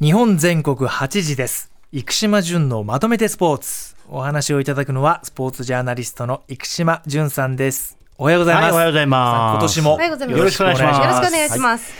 [0.00, 1.72] 日本全国8時です。
[1.90, 3.96] 生島淳のまとめてスポーツ。
[4.08, 7.98] お話をいただくのはスポーツジャーナリストの生島淳さんです。
[8.16, 9.52] おはようございます、はい、おはようございます。
[9.54, 11.00] 今年もよろしくお願いします。
[11.00, 11.92] よろしくお願いします、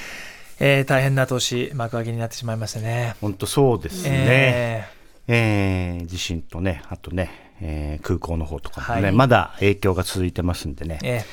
[0.61, 3.16] えー、大変な年幕開けになってしまいましたね。
[3.21, 4.89] 本当そうですね、
[5.27, 9.12] えー、地震とねあとね、えー、空港の方とかもね、はい。
[9.12, 11.25] まだ影響が続いてますんでね、え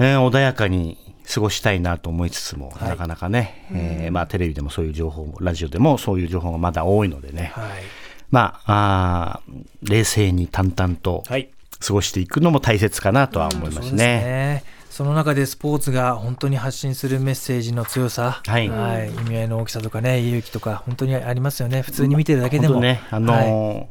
[0.00, 0.96] えー穏やかに
[1.32, 2.88] 過ごしたいなと思いつつも、はい。
[2.88, 7.70] なかなかね、えーまあ、テレビでもそういう情報もラジオでもそういう情報がまだ多いのでね、ーはい。
[8.30, 9.40] まあ
[9.82, 11.50] 冷静に淡々とはい。
[11.80, 14.04] 過ごしていくのも大切かなとは思いますすね。
[14.04, 18.66] ねその中でスポーツが本当に発信するメッセージの強さ、はい。
[18.66, 21.82] 意味合いの大きさとかね勇気とか本当にありますよね。
[21.82, 23.46] 普通に見てるだけでも、ね、あのはい。
[23.46, 23.86] ー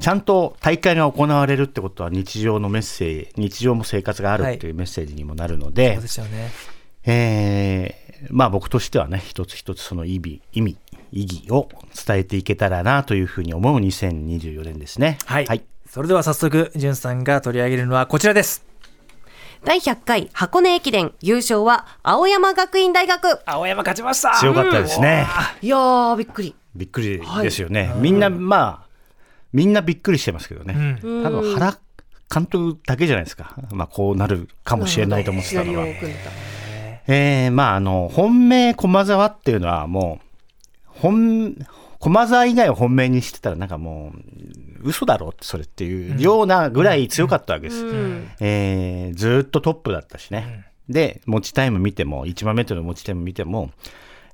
[0.00, 6.50] ちゃんと大会が行われるってことは日常のメッセージ、日常も生活があるっていうメッセージにもなるので、そうですよね。
[7.04, 10.76] えーまあ僕としてはね、一つ一つその意味、意味、
[11.12, 11.68] 意義を
[12.06, 15.18] 伝えていけたらなというふうに思う2024年ですね。
[15.24, 15.62] はい、はい。
[15.88, 18.64] それでは早速じゅんさんが取り上げるのはこちらです。
[19.64, 23.40] 第100回箱根駅伝優勝は青山学院大学。
[23.46, 24.34] 青山勝ちました。
[24.38, 25.26] 強かったですね。
[25.62, 26.54] いやーびっくり。
[26.74, 27.92] びっくりですよね。
[27.96, 28.87] みんな、まあ、
[29.52, 30.98] みんなびっくりしてますけどね。
[31.02, 31.22] うん。
[31.22, 31.78] 多分原
[32.32, 33.56] 監督だけじゃないですか。
[33.72, 35.86] まあこうなるかもしれないと思ってた左のは。
[37.06, 40.26] えー、まああの本命駒沢っていうのはもう
[40.84, 41.56] 本
[41.98, 44.12] 駒沢以外を本命にしてたらなんかも
[44.84, 48.30] う嘘だろってそれっていうようなぐらい強かったわけです、うん。
[48.40, 53.70] えーずーっとトップだったしね、で持ちタイム見ても1万メートルの持ちタイム見ても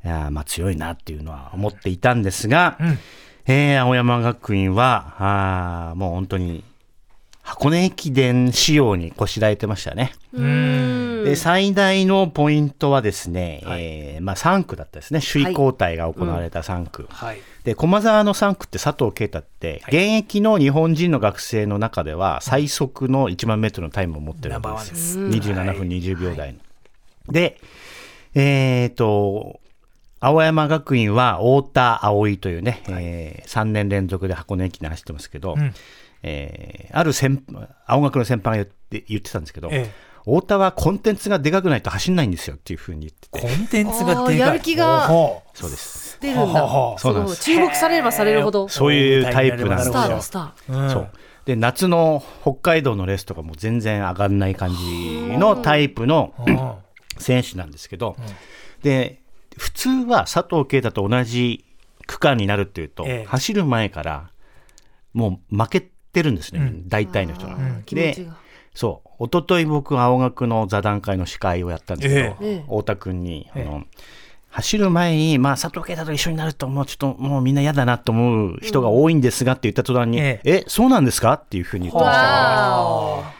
[0.04, 2.98] いやーまあ強いなっていうのは思っていたんですが、ん
[3.46, 6.64] えー青山学院はあーもう本当に
[7.44, 10.14] 箱根駅伝仕様にこしらえてましたね。
[10.32, 11.24] うん。
[11.24, 15.20] で最大のポイントはですね、えーまあ、3区だったですね。
[15.20, 17.38] 首位交代が行われた3区、はい。
[17.64, 25.18] で駒沢の3区って佐藤圭太って、現役の日本人の学生の中では最速の1万メートルのタイムを持ってるわけです。
[25.18, 25.50] ナンバーワンです。
[25.50, 26.58] 27分20秒台の、
[27.30, 27.60] で
[28.34, 29.60] えっ、と
[30.24, 35.74] 青山学院は太田葵というね、え3年連続で箱根駅伝走ってますけど、ん。
[36.22, 37.44] えーある先
[37.86, 39.92] 青学の先輩が言って言ってたんですけど、え
[40.24, 44.38] 太田はコンテンツがでかくないと走んないんですよっていうふうに言ってコンテンツがでかい。
[44.38, 46.18] やる気がほうそうです。
[46.20, 46.60] 出るんだ。
[46.62, 47.00] ほうほう。
[47.00, 47.42] そうなんです。
[47.42, 48.66] 注目されればされるほど。
[48.68, 50.90] スそういうタイプなんですターよだスタうん。
[50.90, 51.10] そう。
[51.44, 56.72] で夏の北海道のレースとかも全然上がんない感じのタイプのうん。
[57.18, 58.16] 選手なんですけど、
[58.82, 59.20] で
[59.56, 61.64] 普通は佐藤圭太と同じ
[62.06, 63.24] 区間になるっていうと、ええ。
[63.26, 64.30] 走る前から
[65.12, 67.56] もう負けてるんですね、大体の人が。
[67.86, 68.36] でが。
[68.74, 72.62] そう一昨日僕青学の座談会の司会をやったんですけど、ええ。
[72.62, 73.62] 太田君に、ええ。
[73.62, 73.84] あの
[74.50, 80.64] 走る前に、まあ、佐藤圭太と一緒になるともうちょっともうみんな嫌だなと思う人が多いんですがって言った途端に、ええ。
[80.68, 81.32] そうなんですか？
[81.32, 82.22] っていうふうに言ってました。
[82.22, 83.34] わ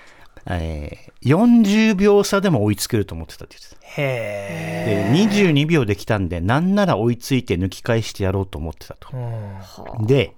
[0.47, 4.03] えー40秒差でも追いつけると思ってたって言ってた。
[4.03, 9.09] へで、22秒できたんで、なんなら追いついて抜き返してやろうと思ってたと。
[9.15, 9.61] え
[10.01, 10.07] うん。
[10.07, 10.35] で、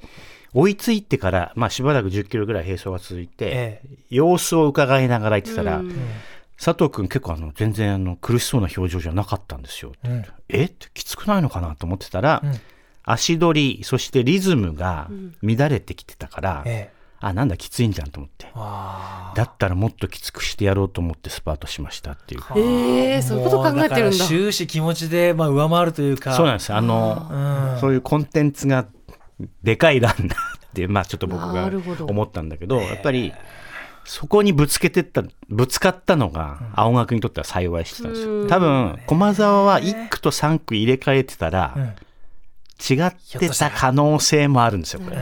[0.54, 5.92] 追いついてから、まあしばらく10キロぐらい並走が続いて、え様子を伺いながら言ってたら、うん。
[6.56, 9.92] 佐藤君結構あの全然あの苦しそうな表情じゃなかったんですよ。
[10.04, 10.24] うん。
[10.48, 10.64] え？
[10.64, 12.54] ってきつくないのかなと思ってたら、ん。
[13.02, 15.10] 足取り、そしてリズムが
[15.42, 18.46] 乱れてきてたから、ええあ、なんだきついんじゃんと思って。
[18.54, 22.40] わだったらもっときつくしてやろうと思ってスパートしましたっていう。
[22.56, 24.24] えー、そういうこと考えてるんだ。
[24.24, 26.34] 終始気持ちで、まあ、上回るというか。
[26.34, 26.76] そうなんですよ。
[26.76, 27.28] あの、
[27.74, 27.80] うん。
[27.80, 28.86] そういうコンテンツが
[29.62, 31.70] でかいランナーって、まあちょっと僕が
[32.06, 33.32] 思ったんだけど、やっぱり、
[34.04, 38.46] そこにぶつけてった、ぶつかったのが、青学にとっては幸いしてたんですよ。
[38.46, 41.82] 多分、駒沢は1区と3区入れ替えてたら、うん。
[42.78, 45.16] 違ってた可能性もあるんですよ、これ。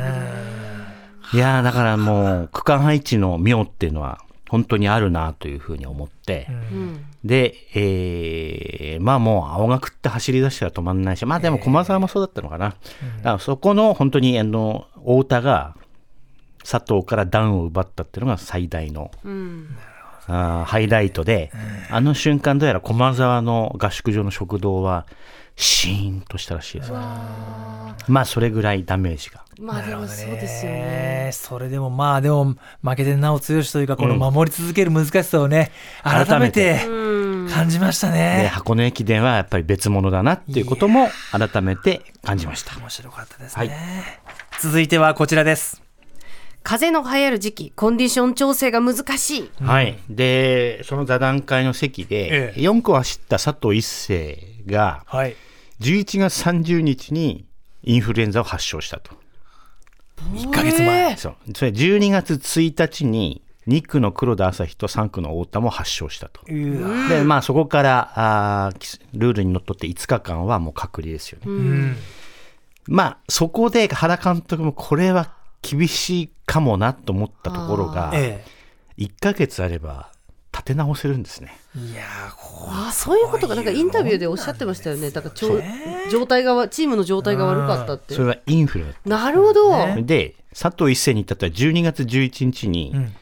[1.33, 7.05] いやーだからもう、区間配置の妙っていうのは、本当にあるなというふうに思って、うん。
[7.25, 12.69] で、えーまあもう青学って走り出したら止まんないし、まあでも駒沢もそうだったのかな。
[12.69, 12.79] だか
[13.25, 15.75] らそこの本当にあの、太田が
[16.63, 19.77] 佐藤からダウンを奪ったっていうのが最大の、うん。
[20.27, 21.51] あーハイライトで、
[21.91, 25.07] あの瞬間どうやら駒沢の合宿場の食堂は
[25.57, 26.93] シーンとしたらしいです。
[26.93, 29.45] まあそれぐらいダメージが。
[29.61, 35.71] まあでもそうですよねねそれでもまあでも負けてなお強しというかこの守り続ける難しさをね、
[36.03, 38.51] 改めてうん感じましたでね。
[38.53, 42.77] 箱根駅伝はやっぱり別物だなっていうことも改めて感じました。
[42.79, 44.21] 面白かったですはいね。
[44.61, 45.84] 続いてはこちらです。
[46.65, 49.99] 風の流行る時期コンディション調整が難しいはい。
[50.09, 55.37] で、その座談会の席ええで、4区を走った佐藤一世が、はい。
[55.81, 57.45] 11月30日に
[57.83, 59.13] インフルエンザを発症したと。
[60.33, 61.17] 1ヶ月前。
[61.19, 66.41] そうそれ12月1日に2区の黒田朝日と3区の太田も発症したと。
[66.47, 68.71] でまあそこからあ
[69.13, 71.45] ルールにのっとって5日間はもう隔離ですよね。
[71.47, 71.97] うん。
[72.87, 78.45] まあそこで原監督もこれは厳しいかもなと思ったところがえ
[78.99, 80.11] 1ヶ月あれば
[80.53, 81.57] 立て直せるんですね。
[81.77, 81.81] え。
[81.81, 82.03] いや
[82.69, 85.11] あそういうことがなんかインタビューでおっしゃってましたよね。
[85.11, 85.61] だからちょ
[86.11, 88.15] 状態がわチームの状態が悪かったって。
[88.15, 89.97] それはインフルだっなるほど、た。
[90.01, 93.15] で佐藤一世に至ったら12月11日にん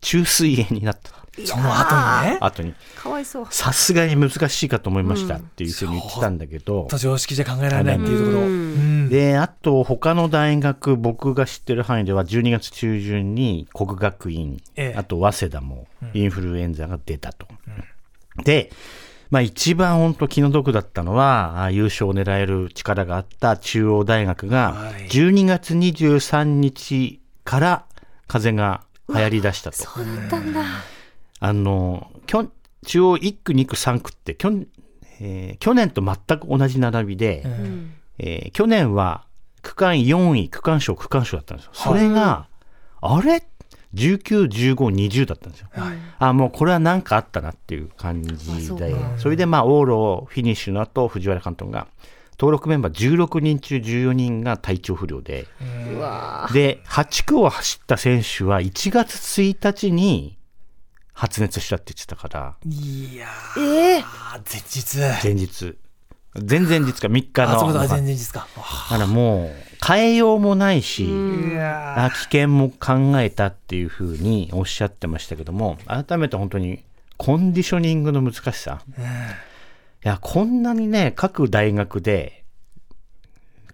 [0.00, 1.18] 中水炎になった。
[1.46, 2.38] その後にね。
[2.40, 2.74] 後に。
[2.96, 3.46] かわいそう。
[3.50, 8.38] さすがに難しいかと思いましたっていうふうに言ってたんだけど、と常識じゃ考えられないっていうところ。
[8.40, 9.08] うん。
[9.08, 14.98] であと他の大学僕が知ってる範囲では12月中旬に国学院、ええ。
[14.98, 17.46] あと早稲田もインフルエンザが出たと。
[18.44, 18.70] で、
[19.30, 25.08] まあ、一番本当気の毒だったのはあ優勝を狙える力があった中央大学がはい。
[25.08, 27.84] 12月23日から
[28.26, 29.76] 風邪が流行りだしたと。
[29.78, 30.62] そうだったんだ
[31.40, 32.50] あのきょ
[32.86, 34.52] 中央1区2区3区ってきょ、
[35.20, 39.24] えー去年と全く同じ並びで、うんえー去年は
[39.62, 41.72] 区間4位、区間賞、区間賞だったんですよ。
[41.74, 42.46] それが、
[43.00, 43.42] あれ
[43.94, 45.68] ?19、15、20だったんですよ。
[46.18, 48.30] あ、もうこれは何かあったなっていう感じ
[48.76, 49.80] であそそれでまあ、往
[50.20, 51.88] 路フィニッシュの後、藤原監督が、
[52.38, 55.46] 登録メンバー16人中14人が体調不良で、
[55.92, 60.38] うわで、8区を走った選手は1月1日に
[61.12, 64.02] 発熱したって言ってたから、いやーええー、
[64.46, 65.24] 前日。
[65.24, 65.76] 前日。
[66.48, 67.56] 前々日か3日の。
[67.56, 68.46] あ、そういうことはだ前々日か。
[68.88, 69.50] からもう、
[69.84, 71.08] 変えようもないし、
[71.58, 76.84] あ危険も考えたっていうふうにおっしゃってましたけども、改めて本当に
[77.16, 78.80] コンディショニングの難しさ。
[80.04, 82.38] いや、こんなにね、各大学で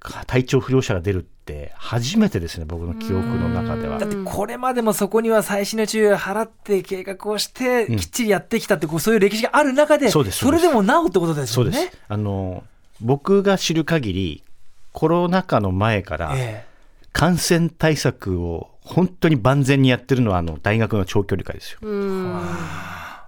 [0.05, 4.09] か体調不良者が出るって初めてですね、僕の記憶の中ではだっ。
[4.09, 11.93] てこれまでもそこには細心の注意を払って計画をしてきっちりやってきたってこうそういう歴史がある中でそれでもなおってことですそうですよね。。
[12.09, 12.65] あの、
[13.01, 14.45] 僕が知る限り、
[14.93, 16.67] コロナ禍の前からえ
[17.13, 21.79] 感染対策を本当に万全にやってるのはあの大学の長距離化ですよ。
[21.83, 22.41] うん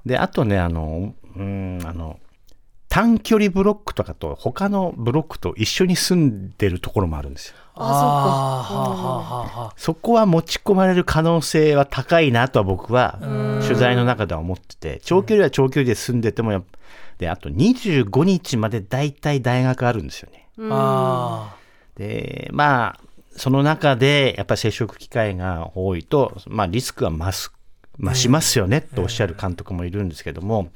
[0.04, 2.20] で、あとね、あの、うん、あの、
[2.96, 7.56] 短距離ブロックとかと他のブロックと一緒に住んでるところもあるんですよ。
[7.74, 13.18] ああそこは持ち込まれる可能性は高いなとは僕は
[13.60, 16.64] 取材の中では思ってて、長距離は長距離で住んでても
[17.18, 20.48] で、あと25日まで大体大学あるんですよね。
[20.70, 21.54] あ
[21.96, 23.00] で、まあ、
[23.32, 27.52] その中でやっぱり接触機会が多いと、まあリスクは増す、
[28.00, 30.70] 増しますよねとおっしゃる監督もいるんですけども、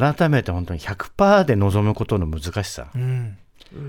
[0.00, 3.38] 改めて本当に100%で臨むことの難しさ、ーうん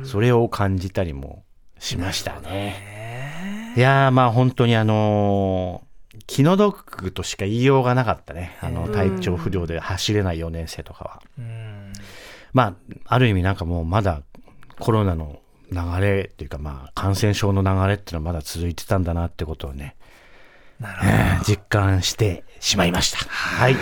[0.05, 1.43] それを感じたりも
[1.77, 3.73] しましたね。
[3.75, 5.87] いやーまあ本当にあのー
[6.25, 8.57] 気の毒としか言いようがなかったね。
[8.61, 11.21] あの体調不良で走れない4年生とかは。
[11.37, 11.93] うん
[12.53, 12.73] まあ、
[13.05, 14.23] ある意味なんかもうまだ
[14.79, 15.39] コロナの
[15.71, 19.95] 流れっていうかまあ感染症の流れっていうのはまだ続いてたんだなってことをね、
[21.45, 23.19] 実感してしまいました。
[23.19, 23.75] はい。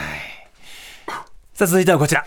[1.55, 2.25] さあ続いてはこちら。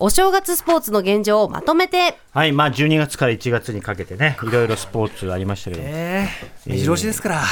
[0.00, 2.18] お正月スポーツの現状をまとめて。
[2.32, 6.28] はい、まあ12月から1月にかけてね、いろいろスポーツありましたけど、え
[6.66, 7.44] え目白押しですから。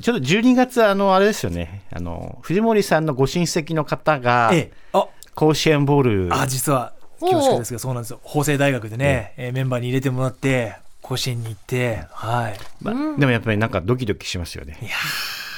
[0.00, 4.72] ちょっと12月あの、あれですよね、あの、藤森さんのご親戚の方がえ、え。
[4.92, 5.08] あ。
[5.34, 8.20] 甲子園ボール、あ実は恐縮ですがそうなんですよ。
[8.22, 12.56] 法政大学でね、えーメンバーに入れてもらって甲子園に行ってはい。
[12.80, 14.78] まあでもやっぱりなんかドキドキしますよね。
[14.80, 14.90] いや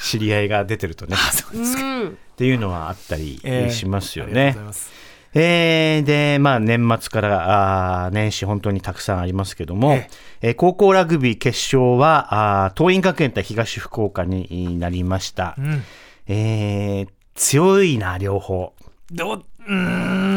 [0.03, 1.15] 知り合いが出てるとね。
[1.15, 2.07] そうですか、うん。
[2.09, 4.91] っていうのはあったりええしますよありがとうねございます。
[5.35, 10.09] えーで、まあ、年末からあー年始、本当にたくさんありますけども、え
[10.41, 10.49] え。
[10.51, 15.55] ー高校ラグビー決勝は、あー桐蔭学園対東福岡になりました。
[15.57, 15.83] うん。
[16.27, 18.73] えー強いな、両方。
[19.11, 19.92] どうん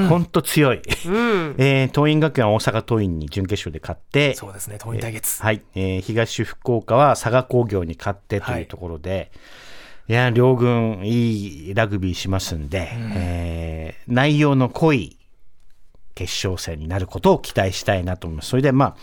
[0.08, 0.76] 本当強い。
[0.76, 1.54] うん。
[1.58, 9.30] えー桐蔭学園は大阪桐蔭に準決勝で勝って、そうですね桐蔭対決、はい、えー東福岡は佐賀工業に勝ってというところで、
[10.08, 15.16] い、や、両軍いいラグビーしますんで、えー内容の濃い
[16.16, 18.48] 決勝戦になることを期待したいなと思います。
[18.48, 18.96] それで、まあ、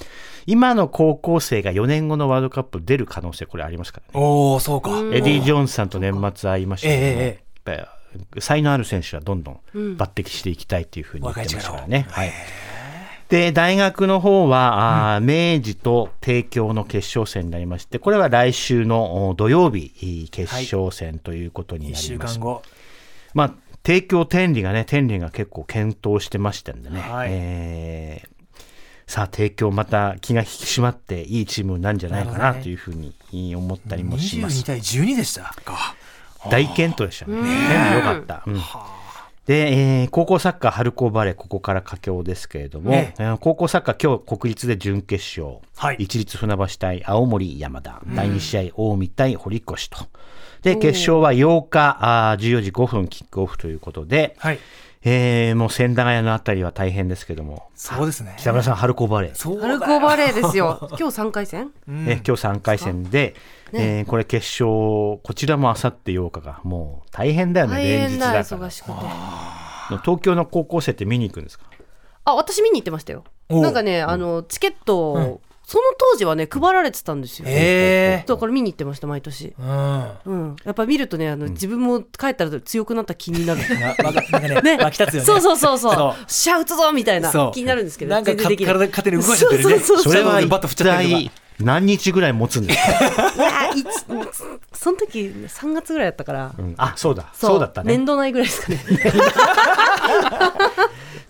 [0.47, 4.25] 今の高校生が4年後のワールドカップ出る可能性、これありますからね。
[4.25, 7.25] おおそうか、エディ・ジョーンズさんと年末会いましたけども、えええ。
[7.25, 8.02] やっぱり
[8.39, 12.05] 才能ある選手はどんどん抜擢していきたいというふうに言ってましたからね。
[12.09, 12.31] はい。
[13.29, 22.33] で、大学の方は、あー明治と帝京の決勝戦になりまして、これは来週のお土曜日、決勝戦ということに1なります。
[22.35, 22.61] 週間後。
[23.33, 27.29] まあ、帝京天理がね、天理が結構検討してましたんでね、はい。
[27.31, 28.33] えー
[29.05, 32.95] さあ帝京また気が引き締まっていいチームなんじゃないかなというふう
[33.31, 34.61] に思ったりもします。
[34.63, 35.95] 22対12でしたか
[36.49, 37.41] 大健闘でしたね。
[37.41, 38.43] ねよかった。
[38.45, 38.61] うん。
[39.45, 43.23] で、えー高校サッカー春高バレー、ここから佳境ですけれども、ねえ。
[43.23, 45.97] ー高校サッカー、今日国立で準決勝、はい。
[45.99, 49.97] 一律船橋対青森山田、第2試合、近江対堀越と。
[50.61, 51.97] で、決勝は8日
[52.31, 54.59] あー14時5分キックオフということで、はい
[55.05, 58.35] えーもう千駄ヶ谷のあたりは大変ですけども、そうですね。
[58.37, 60.79] 北村さん、春高バレー、そう春高バレーですよ。
[60.97, 61.71] 今日3回戦？
[61.87, 62.05] うん。
[62.09, 63.35] え今日3回戦で、
[63.73, 68.67] えーこれ決勝、こちらもあさって8日が、もう大変だよね、大変だ連日だから。
[68.67, 68.93] 忙しくて。
[70.03, 71.65] 東京の高校生って見に行くんですか？
[72.25, 73.25] あ私見に行ってましたよ。
[73.49, 77.45] なんかねあのチケットをその当時はね配られてたんですよ。
[77.47, 79.53] えだから見に行ってました毎年。
[79.57, 80.09] えうん。
[80.25, 80.55] うん。
[80.63, 83.61] やっぱ見るとねあの自分も帰ったら強くなった気になる。
[83.61, 84.77] ねね。
[84.77, 85.25] 湧き立つよね。
[85.25, 85.95] そうそうそうそう。
[85.95, 86.25] そう。
[86.27, 87.51] シャウトぞみたいなそう。
[87.53, 89.79] 気になるんですけどなんか体勝手に動かしちゃってるね。
[89.79, 91.03] そうそうそうそれはバット振っちゃった
[91.59, 93.43] 何日ぐらい持つんですか、
[94.73, 96.73] その時3月ぐらいだったから、うん。
[96.77, 97.29] あそうだ。
[97.33, 97.59] そう。
[97.59, 97.95] だったね。
[97.95, 98.79] 年度内ぐらいですかね。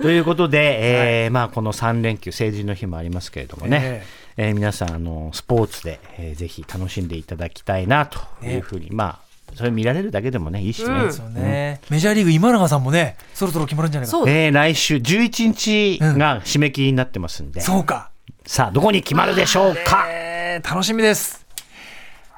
[0.02, 4.04] ということで、えーまあ、この3連休成人の日もありますけれどもね、え
[4.38, 11.34] えー皆さんあのスポーツで、えーぜひ楽しんでいただきたいなというふうに、まあそれ見られるだけでもねいいしね、うん。
[11.36, 11.80] ね。
[11.90, 14.18] メジャーリーグ今永さんもねそろそろ決まるんじゃないか。
[14.28, 18.10] えー来週11日が締め切りになってますんで、そうか。
[18.46, 21.46] さあどこに決まるでしょうか、えー楽しみです。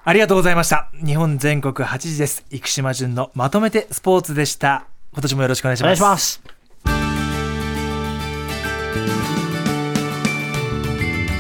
[0.04, 0.90] ありがとうございました。
[1.04, 2.46] 日本全国8時です。
[2.52, 4.86] 生島淳のまとめてスポーツでした。
[5.14, 6.55] 今年もよろしくお願いしお願ますいします